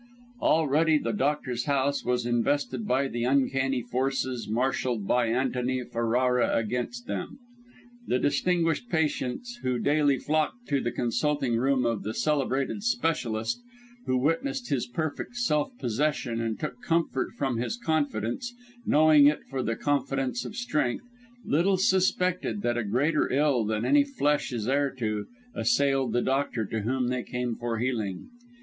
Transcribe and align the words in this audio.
Already 0.41 0.97
the 0.97 1.11
doctor's 1.13 1.65
house 1.65 2.03
was 2.03 2.25
invested 2.25 2.87
by 2.87 3.07
the 3.07 3.23
uncanny 3.23 3.83
forces 3.83 4.49
marshalled 4.49 5.05
by 5.05 5.27
Antony 5.27 5.83
Ferrara 5.83 6.57
against 6.57 7.05
them. 7.05 7.37
The 8.07 8.17
distinguished 8.17 8.89
patients, 8.89 9.59
who 9.61 9.77
daily 9.77 10.17
flocked 10.17 10.67
to 10.69 10.81
the 10.81 10.89
consulting 10.89 11.55
room 11.55 11.85
of 11.85 12.01
the 12.01 12.15
celebrated 12.15 12.81
specialist, 12.81 13.61
who 14.07 14.17
witnessed 14.17 14.69
his 14.69 14.87
perfect 14.87 15.35
self 15.37 15.69
possession 15.77 16.41
and 16.41 16.59
took 16.59 16.81
comfort 16.81 17.29
from 17.37 17.57
his 17.57 17.77
confidence, 17.77 18.55
knowing 18.87 19.27
it 19.27 19.41
for 19.51 19.61
the 19.61 19.75
confidence 19.75 20.45
of 20.45 20.55
strength, 20.55 21.05
little 21.45 21.77
suspected 21.77 22.63
that 22.63 22.75
a 22.75 22.83
greater 22.83 23.31
ill 23.31 23.63
than 23.65 23.85
any 23.85 24.03
flesh 24.03 24.51
is 24.51 24.67
heir 24.67 24.89
to, 24.97 25.27
assailed 25.53 26.11
the 26.11 26.23
doctor 26.23 26.65
to 26.65 26.81
whom 26.81 27.09
they 27.09 27.21
came 27.21 27.53
for 27.55 27.77
healing. 27.77 28.29